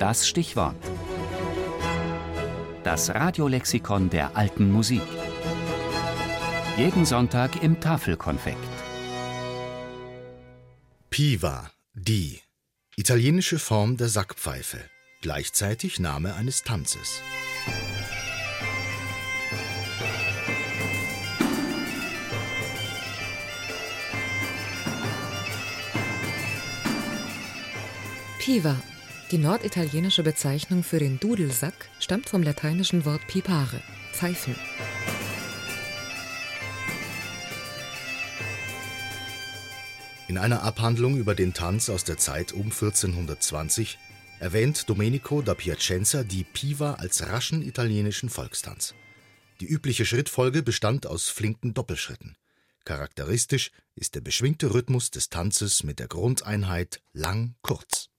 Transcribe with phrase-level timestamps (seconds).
[0.00, 0.82] Das Stichwort.
[2.84, 5.02] Das Radiolexikon der alten Musik.
[6.78, 8.56] Jeden Sonntag im Tafelkonfekt.
[11.10, 12.40] Piva, die
[12.96, 14.78] italienische Form der Sackpfeife,
[15.20, 17.20] gleichzeitig Name eines Tanzes.
[28.38, 28.76] Piva,
[29.30, 33.80] die norditalienische Bezeichnung für den Dudelsack, stammt vom lateinischen Wort pipare,
[34.12, 34.56] pfeifen.
[40.26, 43.98] In einer Abhandlung über den Tanz aus der Zeit um 1420
[44.38, 48.94] erwähnt Domenico da Piacenza die Piva als raschen italienischen Volkstanz.
[49.60, 52.36] Die übliche Schrittfolge bestand aus flinken Doppelschritten.
[52.84, 58.09] Charakteristisch ist der beschwingte Rhythmus des Tanzes mit der Grundeinheit lang-kurz.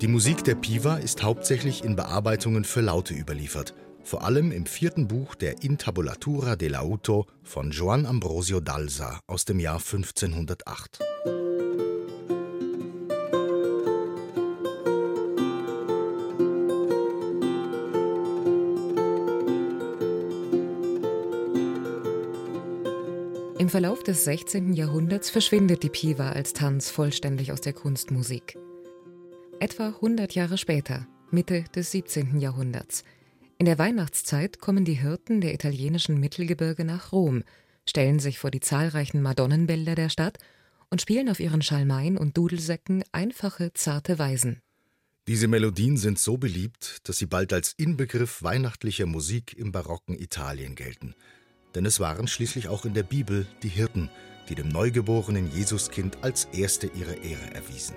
[0.00, 5.06] Die Musik der Piva ist hauptsächlich in Bearbeitungen für Laute überliefert, vor allem im vierten
[5.06, 10.98] Buch der Intabulatura dell'Auto von Joan Ambrosio Dalsa aus dem Jahr 1508.
[23.62, 24.72] Im Verlauf des 16.
[24.72, 28.58] Jahrhunderts verschwindet die Piva als Tanz vollständig aus der Kunstmusik.
[29.60, 32.40] Etwa 100 Jahre später, Mitte des 17.
[32.40, 33.04] Jahrhunderts,
[33.58, 37.44] in der Weihnachtszeit kommen die Hirten der italienischen Mittelgebirge nach Rom,
[37.88, 40.38] stellen sich vor die zahlreichen Madonnenbilder der Stadt
[40.90, 44.60] und spielen auf ihren Schalmeien und Dudelsäcken einfache, zarte Weisen.
[45.28, 50.74] Diese Melodien sind so beliebt, dass sie bald als Inbegriff weihnachtlicher Musik im barocken Italien
[50.74, 51.14] gelten–
[51.74, 54.10] denn es waren schließlich auch in der Bibel die Hirten,
[54.48, 57.94] die dem neugeborenen Jesuskind als erste ihre Ehre erwiesen.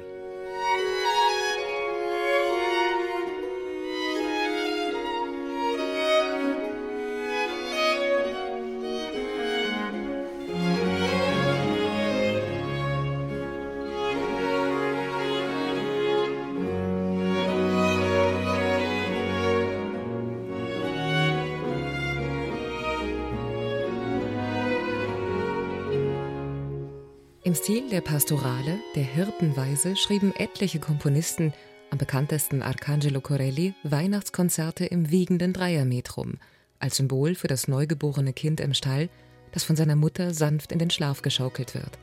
[27.45, 31.53] Im Stil der Pastorale, der Hirtenweise, schrieben etliche Komponisten,
[31.91, 36.39] am bekanntesten Arcangelo Corelli, Weihnachtskonzerte im wiegenden Dreiermetrum,
[36.79, 39.09] als Symbol für das neugeborene Kind im Stall,
[39.51, 41.99] das von seiner Mutter sanft in den Schlaf geschaukelt wird.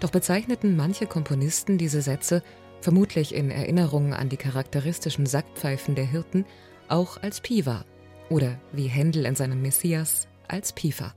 [0.00, 2.42] Doch bezeichneten manche Komponisten diese Sätze,
[2.80, 6.46] vermutlich in Erinnerung an die charakteristischen Sackpfeifen der Hirten,
[6.88, 7.84] auch als Piva
[8.30, 11.14] oder wie Händel in seinem Messias als Pifa.